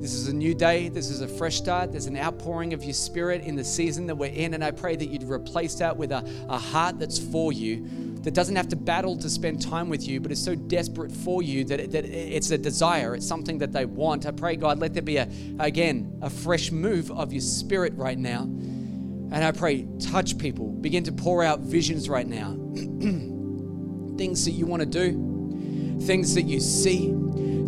[0.00, 0.88] this is a new day.
[0.88, 1.92] This is a fresh start.
[1.92, 4.54] There's an outpouring of your spirit in the season that we're in.
[4.54, 7.86] And I pray that you'd replace that with a, a heart that's for you,
[8.22, 11.42] that doesn't have to battle to spend time with you, but is so desperate for
[11.42, 13.14] you that, it, that it's a desire.
[13.14, 14.24] It's something that they want.
[14.24, 15.28] I pray, God, let there be, a,
[15.58, 18.44] again, a fresh move of your spirit right now.
[18.44, 22.56] And I pray, touch people, begin to pour out visions right now.
[24.16, 27.10] things that you want to do, things that you see,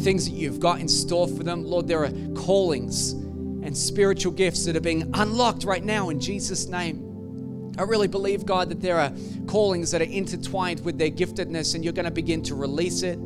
[0.02, 1.64] things that you've got in store for them.
[1.64, 6.66] Lord, there are callings and spiritual gifts that are being unlocked right now in Jesus'
[6.66, 7.74] name.
[7.78, 9.12] I really believe, God, that there are
[9.46, 13.18] callings that are intertwined with their giftedness and you're going to begin to release it.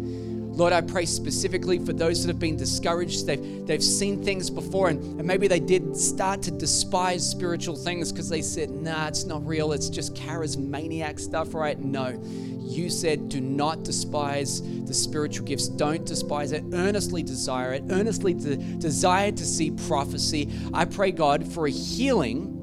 [0.57, 3.27] Lord, I pray specifically for those that have been discouraged.
[3.27, 8.11] They've, they've seen things before and, and maybe they did start to despise spiritual things
[8.11, 9.73] because they said, nah, it's not real.
[9.73, 11.79] It's just charismaniac stuff, right?
[11.79, 12.19] No.
[12.59, 15.69] You said, do not despise the spiritual gifts.
[15.69, 16.65] Don't despise it.
[16.73, 17.85] Earnestly desire it.
[17.91, 20.51] Earnestly de- desire to see prophecy.
[20.73, 22.55] I pray, God, for a healing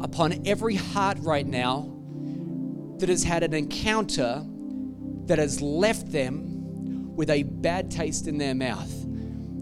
[0.00, 1.92] upon every heart right now
[2.98, 4.46] that has had an encounter
[5.26, 6.51] that has left them
[7.14, 8.90] with a bad taste in their mouth.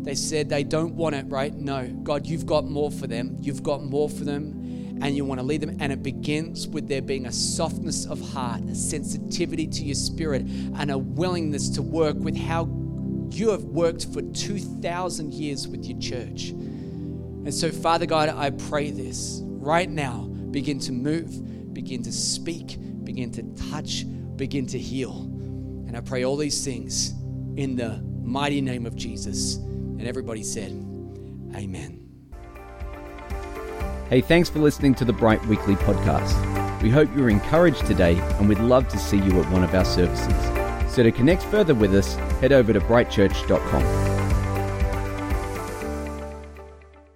[0.05, 1.55] They said they don't want it, right?
[1.55, 3.37] No, God, you've got more for them.
[3.41, 5.77] You've got more for them, and you want to lead them.
[5.79, 10.43] And it begins with there being a softness of heart, a sensitivity to your spirit,
[10.43, 12.65] and a willingness to work with how
[13.31, 16.49] you have worked for 2,000 years with your church.
[16.49, 20.23] And so, Father God, I pray this right now.
[20.51, 24.05] Begin to move, begin to speak, begin to touch,
[24.37, 25.23] begin to heal.
[25.87, 27.15] And I pray all these things
[27.61, 29.57] in the mighty name of Jesus.
[29.57, 30.71] And everybody said,
[31.55, 31.99] Amen.
[34.09, 36.83] Hey, thanks for listening to the Bright Weekly podcast.
[36.83, 39.75] We hope you were encouraged today and we'd love to see you at one of
[39.75, 40.93] our services.
[40.93, 44.20] So to connect further with us, head over to brightchurch.com.